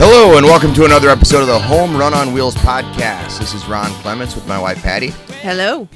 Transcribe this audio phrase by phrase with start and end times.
[0.00, 3.38] Hello, and welcome to another episode of the Home Run on Wheels podcast.
[3.38, 5.10] This is Ron Clements with my wife Patty,
[5.42, 5.88] Hello.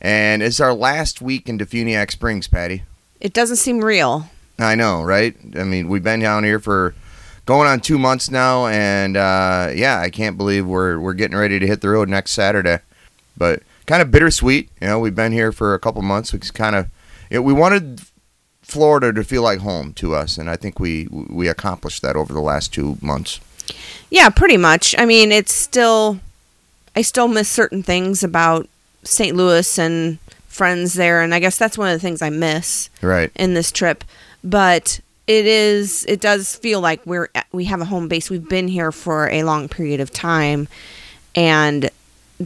[0.00, 2.82] and it's our last week in DeFuniak Springs, Patty.
[3.20, 4.28] It doesn't seem real.
[4.58, 5.36] I know, right?
[5.56, 6.94] I mean, we've been down here for
[7.46, 11.58] going on two months now, and uh, yeah, I can't believe we're we're getting ready
[11.58, 12.78] to hit the road next Saturday.
[13.36, 14.98] But kind of bittersweet, you know.
[14.98, 16.34] We've been here for a couple months.
[16.34, 16.88] It's kind of,
[17.30, 18.02] you know, we wanted
[18.62, 22.32] Florida to feel like home to us, and I think we we accomplished that over
[22.32, 23.40] the last two months.
[24.10, 24.94] Yeah, pretty much.
[24.98, 26.18] I mean, it's still,
[26.96, 28.66] I still miss certain things about
[29.04, 29.36] St.
[29.36, 30.18] Louis and
[30.48, 33.30] friends there, and I guess that's one of the things I miss Right.
[33.36, 34.02] in this trip.
[34.44, 38.30] But it is, it does feel like we're we have a home base.
[38.30, 40.68] We've been here for a long period of time,
[41.34, 41.90] and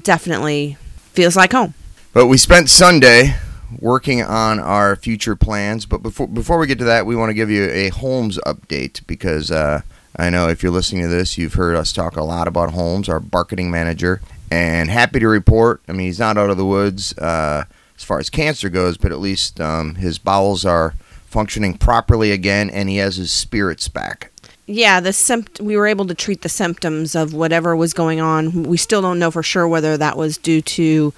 [0.01, 0.77] definitely
[1.13, 1.75] feels like home.
[2.13, 3.37] But we spent Sunday
[3.79, 5.87] working on our future plans.
[5.87, 9.07] But before before we get to that, we want to give you a Holmes update
[9.07, 9.83] because uh,
[10.17, 13.09] I know if you're listening to this, you've heard us talk a lot about Holmes,
[13.09, 14.20] our marketing manager,
[14.51, 15.83] and happy to report.
[15.89, 17.65] I mean, he's not out of the woods uh,
[17.97, 20.95] as far as cancer goes, but at least um, his bowels are
[21.33, 24.30] functioning properly again, and he has his spirits back.
[24.66, 28.62] Yeah, the sympt- we were able to treat the symptoms of whatever was going on.
[28.62, 31.12] We still don't know for sure whether that was due to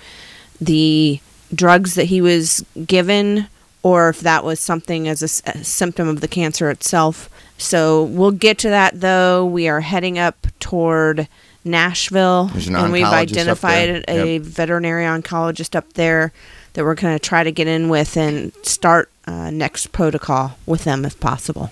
[0.60, 1.20] the
[1.54, 3.48] drugs that he was given
[3.82, 7.28] or if that was something as a, s- a symptom of the cancer itself.
[7.58, 9.44] So we'll get to that though.
[9.44, 11.28] We are heading up toward
[11.64, 14.24] Nashville an and we've identified there.
[14.26, 16.32] a veterinary oncologist up there
[16.74, 20.84] that we're going to try to get in with and start uh, next protocol with
[20.84, 21.70] them if possible.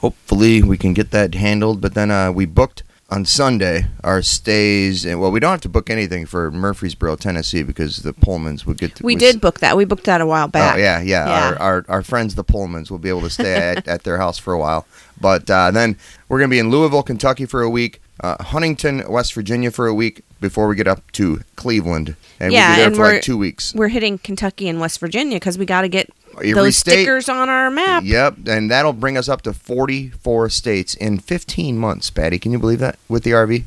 [0.00, 1.80] hopefully we can get that handled.
[1.80, 5.68] But then uh, we booked on Sunday our stays, and well, we don't have to
[5.68, 8.96] book anything for Murfreesboro, Tennessee, because the Pullmans would get.
[8.96, 9.76] To, We was- did book that.
[9.78, 10.74] We booked that a while back.
[10.74, 11.26] Oh yeah, yeah.
[11.26, 11.48] Yeah.
[11.48, 14.38] Our, our our friends the Pullmans will be able to stay at, at their house
[14.38, 14.86] for a while.
[15.20, 15.96] But uh, then
[16.28, 19.94] we're gonna be in Louisville, Kentucky for a week, uh, Huntington, West Virginia for a
[19.94, 23.22] week before we get up to Cleveland, and Yeah, we'll be there and for like
[23.22, 23.74] two weeks.
[23.74, 27.28] We're hitting Kentucky and West Virginia because we got to get Every those state- stickers
[27.28, 28.04] on our map.
[28.06, 32.10] Yep, and that'll bring us up to 44 states in 15 months.
[32.10, 33.64] Patty, can you believe that with the RV?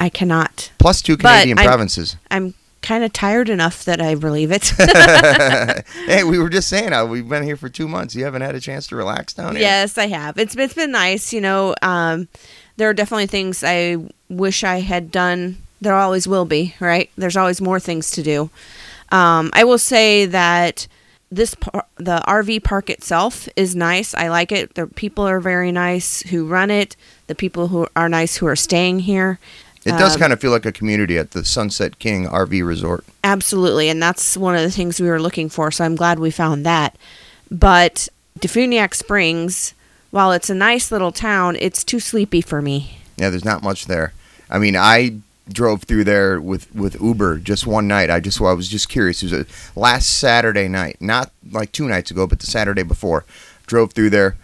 [0.00, 0.72] I cannot.
[0.78, 2.16] Plus two Canadian I'm- provinces.
[2.30, 4.64] I'm kind of tired enough that I believe it.
[6.06, 8.14] hey, we were just saying how we've been here for two months.
[8.14, 9.62] You haven't had a chance to relax down here.
[9.62, 10.36] yes, I have.
[10.38, 11.32] It's it's been nice.
[11.32, 12.28] You know, um,
[12.76, 13.96] there are definitely things I
[14.28, 15.56] wish I had done.
[15.84, 17.10] There always will be, right?
[17.16, 18.50] There's always more things to do.
[19.12, 20.86] Um, I will say that
[21.30, 24.14] this par- the RV park itself is nice.
[24.14, 24.74] I like it.
[24.74, 26.96] The people are very nice who run it.
[27.26, 29.38] The people who are nice who are staying here.
[29.84, 33.04] It does Um, kind of feel like a community at the Sunset King RV Resort.
[33.22, 35.70] Absolutely, and that's one of the things we were looking for.
[35.70, 36.96] So I'm glad we found that.
[37.50, 38.08] But
[38.40, 39.74] Defuniak Springs,
[40.10, 42.98] while it's a nice little town, it's too sleepy for me.
[43.18, 44.14] Yeah, there's not much there.
[44.48, 45.16] I mean, I
[45.48, 48.10] drove through there with with Uber just one night.
[48.10, 49.22] I just I was just curious.
[49.22, 53.24] It was a last Saturday night, not like two nights ago, but the Saturday before.
[53.66, 54.36] Drove through there,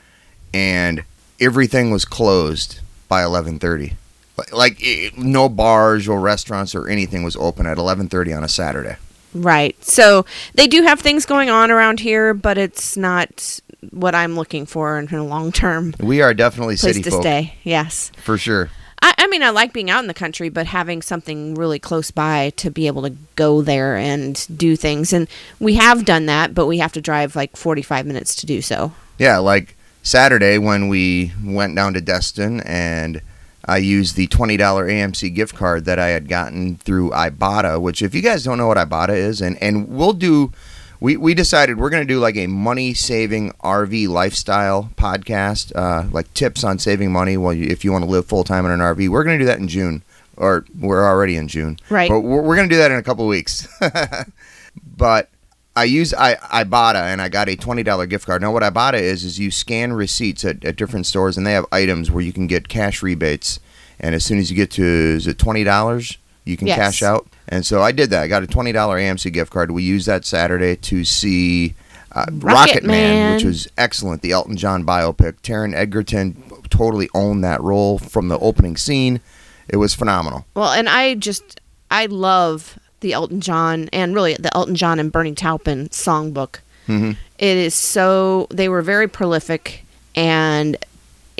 [0.54, 1.04] and
[1.40, 3.94] everything was closed by 11:30.
[4.36, 8.48] Like- Like it, no bars or restaurants or anything was open at 11:30 on a
[8.48, 8.96] Saturday.
[9.34, 9.76] Right.
[9.84, 10.24] So
[10.54, 14.98] they do have things going on around here, but it's not what I'm looking for
[14.98, 17.54] in a long term We are definitely city to folk stay.
[17.62, 18.10] Yes.
[18.22, 18.70] for sure.
[19.02, 22.10] I, I mean, I like being out in the country, but having something really close
[22.10, 25.12] by to be able to go there and do things.
[25.12, 25.28] And
[25.58, 28.92] we have done that, but we have to drive like 45 minutes to do so.
[29.18, 33.20] Yeah, like Saturday when we went down to Destin and
[33.64, 38.14] I used the $20 AMC gift card that I had gotten through Ibotta, which if
[38.14, 40.52] you guys don't know what Ibotta is, and, and we'll do,
[41.00, 46.06] we, we decided we're going to do like a money saving RV lifestyle podcast, uh,
[46.12, 48.80] like tips on saving money Well, if you want to live full time in an
[48.80, 49.08] RV.
[49.08, 50.02] We're going to do that in June,
[50.36, 51.78] or we're already in June.
[51.88, 52.10] Right.
[52.10, 53.66] But we're, we're going to do that in a couple weeks.
[54.96, 55.30] but
[55.74, 58.42] I use I Ibotta and I got a twenty dollar gift card.
[58.42, 61.64] Now what Ibotta is is you scan receipts at, at different stores and they have
[61.72, 63.60] items where you can get cash rebates.
[63.98, 66.18] And as soon as you get to is it twenty dollars,
[66.50, 66.78] you can Yes.
[66.78, 67.26] cash out.
[67.48, 68.22] And so I did that.
[68.22, 69.70] I got a twenty dollar AMC gift card.
[69.70, 71.74] We used that Saturday to see
[72.12, 73.34] uh, Rocket Rocket Man, Man.
[73.36, 74.22] which was excellent.
[74.22, 75.40] The Elton John biopic.
[75.42, 79.20] Taron Egerton totally owned that role from the opening scene.
[79.68, 80.44] It was phenomenal.
[80.54, 81.60] Well, and I just
[81.90, 86.56] I love the Elton John and really the Elton John and Bernie Taupin songbook.
[86.88, 87.16] Mhm.
[87.38, 89.84] It is so they were very prolific
[90.16, 90.76] and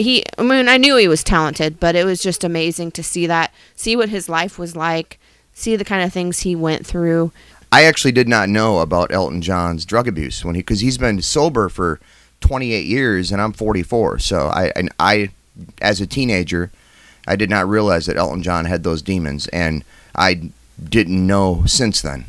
[0.01, 3.27] he I mean I knew he was talented, but it was just amazing to see
[3.27, 5.19] that, see what his life was like,
[5.55, 7.33] see the kind of things he went through.
[7.73, 11.23] I actually did not know about Elton John's drug abuse when he because he's been
[11.23, 12.01] sober for
[12.41, 14.19] 28 years and I'm 44.
[14.19, 15.31] So I and I
[15.81, 16.71] as a teenager,
[17.27, 20.51] I did not realize that Elton John had those demons, and I
[20.83, 22.25] didn't know since then.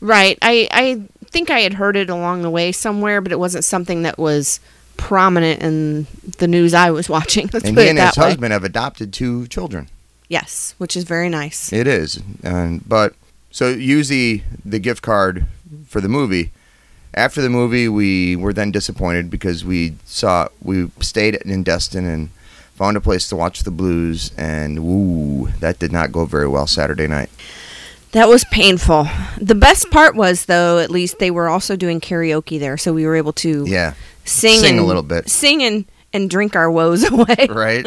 [0.00, 0.38] Right.
[0.42, 4.02] I I think I had heard it along the way somewhere, but it wasn't something
[4.02, 4.60] that was
[5.00, 6.06] prominent in
[6.38, 7.48] the news I was watching.
[7.52, 8.30] Let's and put he it and that his way.
[8.30, 9.88] husband have adopted two children.
[10.28, 11.72] Yes, which is very nice.
[11.72, 13.14] It is, and but
[13.50, 15.46] so use the the gift card
[15.86, 16.52] for the movie.
[17.14, 22.30] After the movie, we were then disappointed because we saw we stayed in Destin and
[22.76, 26.66] found a place to watch the Blues, and woo, that did not go very well
[26.68, 27.30] Saturday night.
[28.12, 29.06] That was painful.
[29.40, 33.04] The best part was though, at least they were also doing karaoke there, so we
[33.06, 33.94] were able to Yeah,
[34.24, 35.28] sing, Sing a little bit.
[35.28, 37.46] sing and, and drink our woes away.
[37.50, 37.86] right.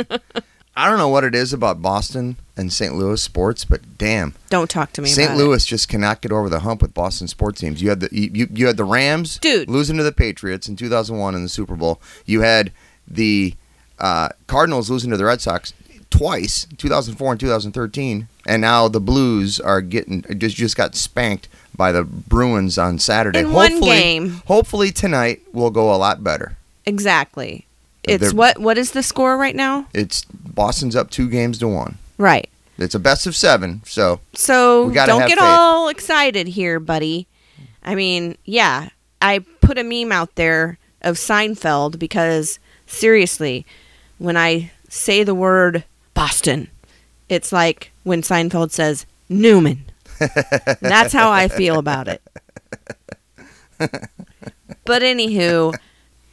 [0.76, 2.96] I don't know what it is about Boston and St.
[2.96, 5.36] Louis sports, but damn, Don't talk to me St.
[5.38, 7.80] Louis just cannot get over the hump with Boston sports teams.
[7.82, 9.70] You had the you, you- you had the Rams, Dude.
[9.70, 12.02] losing to the Patriots in 2001 in the Super Bowl.
[12.26, 12.72] You had
[13.08, 13.54] the
[14.00, 15.74] uh, Cardinals losing to the Red Sox
[16.18, 21.92] twice, 2004 and 2013, and now the Blues are getting just just got spanked by
[21.92, 23.40] the Bruins on Saturday.
[23.40, 24.30] In one hopefully, game.
[24.46, 26.56] hopefully tonight will go a lot better.
[26.86, 27.66] Exactly.
[28.04, 29.88] It's They're- what what is the score right now?
[29.94, 31.98] It's Boston's up two games to one.
[32.18, 32.50] Right.
[32.78, 35.42] It's a best of seven, so So don't get faith.
[35.42, 37.28] all excited here, buddy.
[37.84, 38.90] I mean, yeah,
[39.22, 43.66] I put a meme out there of Seinfeld because seriously,
[44.20, 45.84] when I say the word
[46.24, 46.70] Boston,
[47.28, 49.84] it's like when Seinfeld says Newman.
[50.80, 52.22] That's how I feel about it.
[54.86, 55.78] But anywho,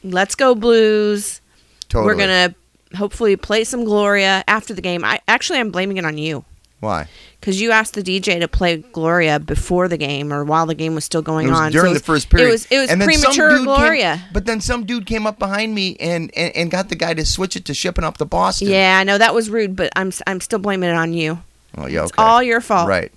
[0.01, 1.41] let's go Blues.
[1.89, 2.05] totally.
[2.05, 2.55] We're gonna
[2.95, 5.03] hopefully play some Gloria after the game.
[5.03, 6.45] I actually I'm blaming it on you
[6.81, 7.07] Why?
[7.39, 10.93] because you asked the DJ to play Gloria before the game or while the game
[10.93, 11.71] was still going It was on.
[11.71, 12.47] during So the first period.
[12.47, 14.21] It was it was And premature dude came- Gloria.
[14.33, 17.25] but then some dude came up behind me and, and, and got the guy to
[17.25, 18.67] switch it to shipping up to Boston.
[18.69, 21.39] yeah, I know that was rude, but I'm I'm still blaming it on you.
[21.77, 22.87] Oh, yeah, It's all your fault.
[22.89, 23.11] Right.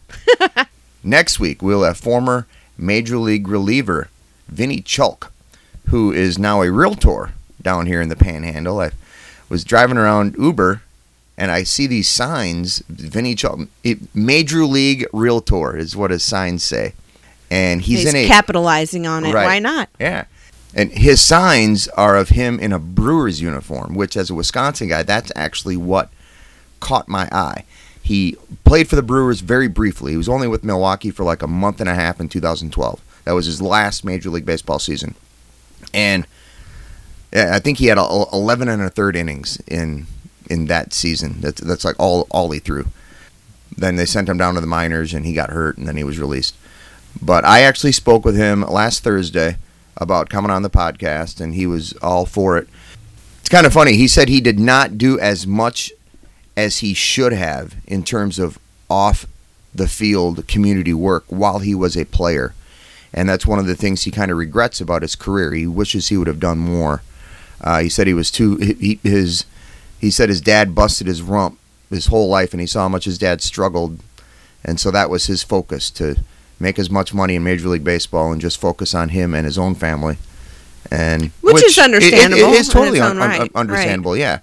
[1.03, 2.47] Next week, we'll have former
[2.79, 4.09] Major League reliever
[4.49, 5.29] Vinny Chulk,
[5.89, 8.81] who is now a realtor down here in the Panhandle.
[8.81, 8.93] I
[9.49, 10.83] was driving around Uber,
[11.37, 12.83] and I see these signs.
[12.89, 13.37] Vinny
[13.83, 16.95] it, Major League Realtor is what his signs say,
[17.51, 19.35] and he's, He's, in a capitalizing on it.
[19.35, 19.47] Right.
[19.47, 19.89] Why not?
[19.99, 20.25] yeah.
[20.77, 25.05] And his signs are of him in a Brewers uniform, which, as a Wisconsin guy,
[25.05, 26.11] that's actually what
[26.81, 27.65] caught my eye.
[28.03, 30.13] He played for the Brewers very briefly.
[30.13, 33.01] He was only with Milwaukee for like a month and a half in 2012.
[33.25, 35.15] That was his last Major League Baseball season.
[35.95, 36.27] And
[37.33, 40.07] I think he had 11 and a third innings in
[40.51, 41.41] in that season.
[41.41, 42.87] That's that's like all all he threw.
[43.77, 46.05] Then they sent him down to the minors and he got hurt and then he
[46.05, 46.55] was released.
[47.21, 49.57] But I actually spoke with him last Thursday
[49.97, 52.69] about coming on the podcast and he was all for it.
[53.41, 53.97] It's kind of funny.
[53.97, 55.93] He said he did not do as much
[56.57, 58.59] as he should have in terms of
[58.89, 59.27] off
[59.75, 62.55] the field community work while he was a player.
[63.13, 65.53] And that's one of the things he kind of regrets about his career.
[65.53, 67.03] He wishes he would have done more.
[67.61, 69.45] Uh, he said he was too he, his
[70.05, 71.59] he said his dad busted his rump
[71.91, 73.99] his whole life and he saw how much his dad struggled.
[74.65, 76.17] And so that was his focus to
[76.59, 79.59] make as much money in major league baseball and just focus on him and his
[79.59, 80.17] own family.
[80.91, 84.41] And Which is it- it- understandable it is totally un- own un- right, understandable yeah.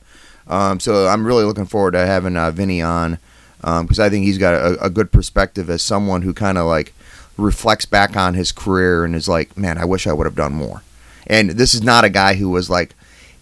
[0.48, 3.20] Um, so i'm really looking forward to having uh, vinny on
[3.62, 6.94] because i think he's got a, a good perspective as someone who kind of like
[7.38, 10.54] reflects back on his career and is like man i wish i would have done
[10.54, 10.82] more.
[11.28, 12.96] And this is not a guy who was like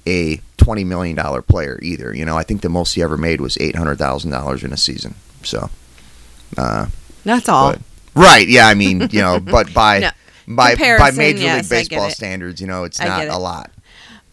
[0.05, 3.55] a $20 million player either you know i think the most he ever made was
[3.57, 5.69] $800000 in a season so
[6.57, 6.85] uh,
[7.23, 7.73] That's all.
[7.73, 7.81] but-
[8.15, 10.09] right yeah i mean you know but by No.
[10.47, 13.29] by by major yes, league baseball standards you know it's not it.
[13.29, 13.71] a lot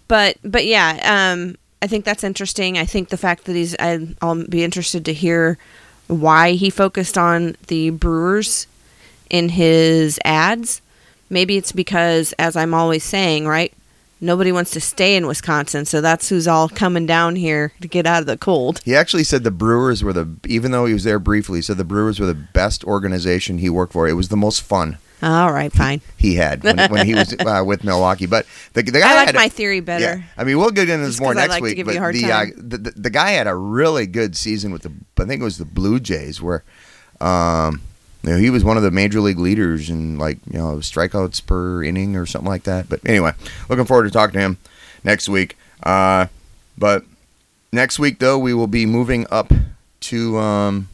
[0.09, 1.00] But but yeah,
[1.33, 2.78] um, I think that's interesting.
[2.78, 5.59] I think the fact that he's I, I'll be interested to hear
[6.07, 8.66] why he focused on the Brewers
[9.31, 10.81] in his ads.
[11.28, 13.73] Maybe it's because, as I'm always saying, right,
[14.20, 18.06] nobody wants to stay in Wisconsin, so that's who's all coming down here to get
[18.06, 18.80] out of the cold.
[18.85, 21.76] He actually said the Brewers were the, even though he was there briefly, he said
[21.76, 24.08] the Brewers were the best organization he worked for.
[24.08, 26.00] It was the most fun All right, fine.
[26.16, 28.26] he had when, when he was uh, with Milwaukee.
[28.26, 30.04] But the, the guy I like had, my theory better.
[30.04, 31.85] Yeah, I mean we'll get into this more next like week.
[31.85, 32.32] but you a hard the.
[32.32, 34.92] Uh, the, the the guy had a really good season with the,
[35.23, 36.64] I think it was the Blue Jays, where,
[37.20, 37.82] um,
[38.26, 41.47] you know, he was one of the major league leaders in like you know strikeouts
[41.47, 42.88] per inning or something like that.
[42.88, 43.33] But anyway,
[43.68, 44.59] looking forward to talking to him
[45.04, 45.56] next week.
[45.83, 46.26] Uh,
[46.76, 47.04] but
[47.73, 49.52] next week, though, we will be moving up
[50.00, 50.88] to um,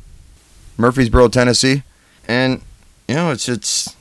[0.76, 1.82] Murfreesboro, Tennessee,
[2.28, 2.60] and
[3.08, 3.96] you know, it's it's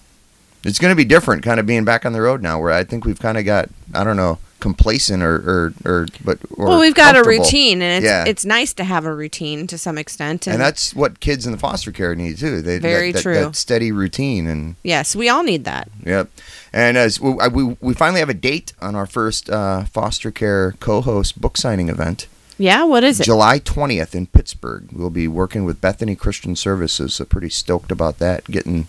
[0.65, 2.59] it's going to be different, kind of being back on the road now.
[2.59, 6.39] Where I think we've kind of got I don't know complacent or or, or but
[6.55, 8.23] or well, we've got a routine, and it's Yeah.
[8.25, 10.47] it's nice to have a routine to some extent.
[10.47, 12.61] And, and that's what kids in the foster care need too.
[12.61, 13.33] They Very that, that- true.
[13.33, 15.89] That steady routine and yes, we all need that.
[16.05, 16.29] Yep.
[16.71, 20.71] And as we, we, we finally have a date on our first uh, foster care
[20.79, 22.27] co-host book signing event,
[22.57, 23.25] Yeah, what is it?
[23.25, 24.87] July 20th in Pittsburgh.
[24.93, 27.15] We'll be working with Bethany Christian Services.
[27.15, 28.45] So pretty stoked about that.
[28.45, 28.87] Getting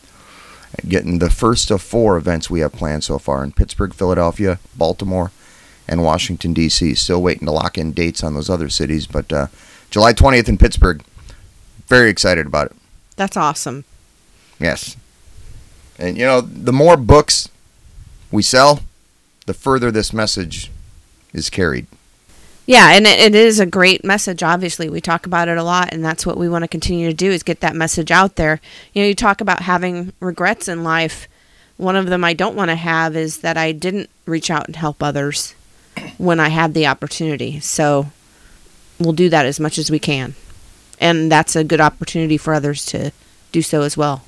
[0.88, 5.30] getting the first of four events we have planned so far in Pittsburgh, Philadelphia, Baltimore,
[5.92, 6.94] and Washington D.C.
[6.94, 9.48] Still waiting to lock in dates on those other cities, but uh,
[9.90, 11.04] July 20th in Pittsburgh.
[11.86, 12.76] Very excited about it.
[13.16, 13.84] That's awesome.
[14.58, 14.96] Yes.
[15.98, 17.50] And you know, the more books
[18.30, 18.80] we sell,
[19.44, 20.70] the further this message
[21.34, 21.86] is carried.
[22.64, 24.42] Yeah, and it, it is a great message.
[24.42, 27.14] Obviously, we talk about it a lot, and that's what we want to continue to
[27.14, 28.62] do is get that message out there.
[28.94, 31.28] You know, you talk about having regrets in life.
[31.76, 34.76] One of them I don't want to have is that I didn't reach out and
[34.76, 35.54] help others
[36.18, 37.60] when I had the opportunity.
[37.60, 38.10] So
[38.98, 40.34] we'll do that as much as we can,
[41.00, 43.12] and that's a good opportunity for others to
[43.52, 44.22] do so as well.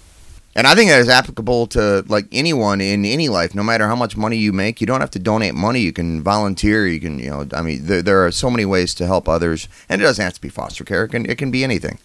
[0.56, 3.96] And I think that is applicable to like anyone in any life, no matter how
[3.96, 4.80] much money you make.
[4.80, 5.80] You don't have to donate money.
[5.80, 6.86] You can volunteer.
[6.86, 9.68] You can, you know, I mean, there, there are so many ways to help others,
[9.88, 11.04] and it doesn't have to be foster care.
[11.04, 11.98] It can, it can be anything.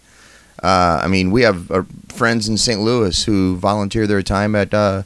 [0.64, 2.82] Uh, I mean, we have uh, friends in St.
[2.82, 5.04] Louis who volunteer their time at uh,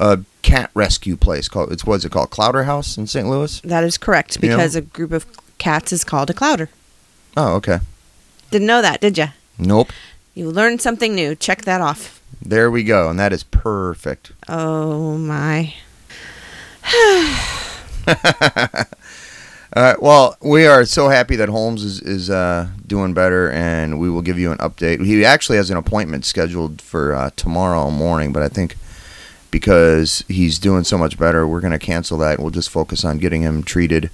[0.00, 3.28] a cat rescue place called it's what's it called, Clowder House in St.
[3.28, 3.60] Louis.
[3.60, 4.56] That is correct You know?
[4.56, 5.26] because a group of
[5.58, 6.68] cats is called a clowder.
[7.36, 7.78] Oh, okay.
[8.50, 9.26] Didn't know that, did you?
[9.58, 9.90] Nope.
[10.34, 11.34] You learned something new.
[11.34, 12.20] Check that off.
[12.42, 14.32] There we go, and that is perfect.
[14.48, 15.74] Oh my.
[19.76, 20.00] All right.
[20.00, 24.22] Well, we are so happy that Holmes is is uh, doing better, and we will
[24.22, 25.04] give you an update.
[25.04, 28.76] He actually has an appointment scheduled for uh, tomorrow morning, but I think
[29.54, 32.40] because he's doing so much better, we're going to cancel that.
[32.40, 34.10] We'll just focus on getting him treated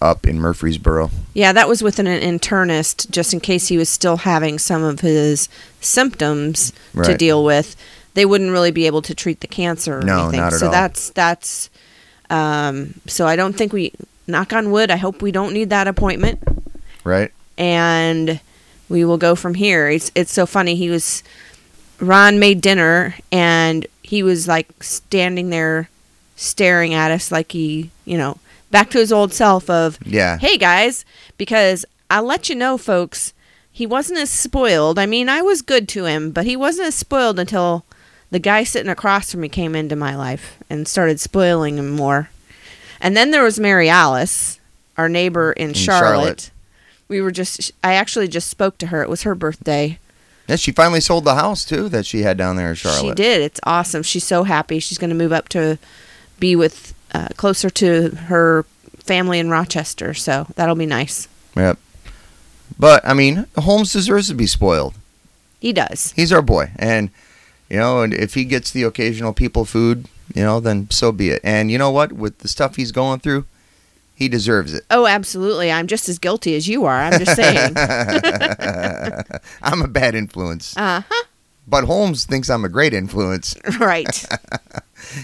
[0.00, 1.10] up in Murfreesboro.
[1.34, 5.00] Yeah, that was with an internist, just in case he was still having some of
[5.00, 5.50] his
[5.82, 6.72] symptoms
[7.04, 7.76] to deal with.
[8.14, 10.40] They wouldn't really be able to treat the cancer or No, anything.
[10.40, 10.72] not at so all.
[10.72, 11.68] that's that's.
[12.30, 13.92] Um, so I don't think we
[14.26, 14.90] knock on wood.
[14.90, 16.40] I hope we don't need that appointment,
[17.04, 17.30] Right?
[17.58, 18.40] and
[18.88, 19.90] we will go from here.
[19.90, 20.76] It's it's so funny.
[20.76, 21.22] He was
[22.00, 25.88] Ron made dinner, and he was like standing there,
[26.36, 28.38] staring at us like he, you know,
[28.70, 30.38] back to his old self of Yeah.
[30.38, 31.04] hey guys,
[31.36, 33.32] because I'll let you know, folks,
[33.70, 34.98] he wasn't as spoiled.
[34.98, 37.84] I mean, I was good to him, but he wasn't as spoiled until
[38.30, 42.30] the guy sitting across from me came into my life and started spoiling him more.
[43.00, 44.58] And then there was Mary Alice,
[44.96, 46.10] our neighbor in, Charlotte.
[46.10, 46.50] Charlotte.
[47.08, 49.02] We were just, I actually just spoke to her.
[49.02, 49.98] It was her birthday.
[50.48, 53.00] Yeah, she finally sold the house too that she had down there in Charlotte.
[53.10, 53.42] She did.
[53.42, 54.02] It's awesome.
[54.02, 54.78] She's so happy.
[54.78, 55.78] She's going to move up to
[56.40, 58.64] be with, uh, closer to her
[58.98, 60.14] family in Rochester.
[60.14, 61.28] So that'll be nice.
[61.56, 61.78] Yep.
[62.78, 64.94] But I mean, Holmes deserves to be spoiled.
[65.60, 66.12] He does.
[66.12, 67.10] He's our boy, and
[67.68, 71.30] you know, and if he gets the occasional people food, you know, then so be
[71.30, 71.40] it.
[71.42, 72.12] And you know what?
[72.12, 73.44] With the stuff he's going through,
[74.18, 74.84] he deserves it.
[74.90, 75.70] Oh, absolutely.
[75.70, 76.98] I'm just as guilty as you are.
[76.98, 77.72] I'm just saying.
[79.62, 81.24] I'm a bad influence, uh huh.
[81.68, 83.54] but Holmes thinks I'm a great influence.
[83.78, 84.26] Right.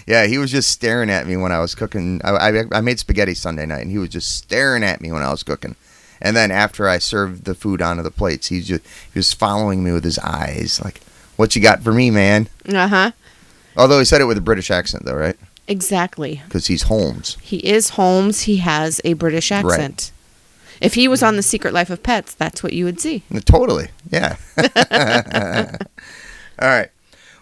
[0.07, 2.21] Yeah, he was just staring at me when I was cooking.
[2.25, 5.21] I, I, I made spaghetti Sunday night, and he was just staring at me when
[5.21, 5.75] I was cooking.
[6.23, 8.83] And then after I served the food onto the plates, he's just
[9.13, 11.01] he was following me with his eyes, like,
[11.37, 13.11] "What you got for me, man?" Uh huh.
[13.77, 15.37] Although he said it with a British accent, though, right?
[15.67, 16.43] Exactly.
[16.45, 17.37] Because he's Holmes.
[17.41, 18.43] He is Holmes.
[18.43, 20.13] He has a British accent.
[20.13, 20.81] Right.
[20.81, 23.23] If he was on The Secret Life of Pets, that's what you would see.
[23.45, 23.89] Totally.
[24.11, 24.37] Yeah.
[26.59, 26.91] all right.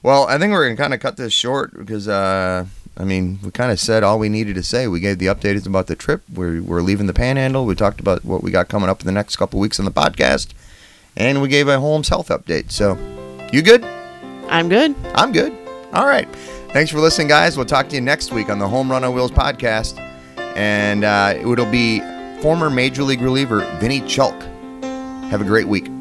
[0.02, 3.38] Well, I think we're going to kind of cut this short because, uh, I mean,
[3.43, 4.87] we kind of said all we needed to say.
[4.87, 6.23] We gave the updates about the trip.
[6.33, 7.64] We're, we're leaving the panhandle.
[7.64, 9.91] We talked about what we got coming up in the next couple weeks on the
[9.91, 10.52] podcast.
[11.17, 12.71] And we gave a Holmes health update.
[12.71, 12.99] So,
[13.52, 13.85] you good?
[14.49, 14.95] I'm good.
[15.14, 15.52] I'm good.
[15.93, 16.29] All right.
[16.73, 17.59] Thanks for listening, guys.
[17.59, 19.99] We'll talk to you next week on the Home Run on Wheels podcast.
[20.57, 22.00] And uh, it'll be
[22.41, 24.41] former Major League reliever Vinny Chulk.
[25.29, 25.92] Have a great week.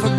[0.00, 0.17] For gold.